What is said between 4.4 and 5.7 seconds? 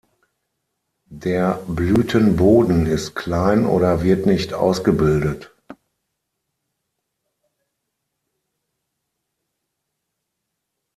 ausgebildet.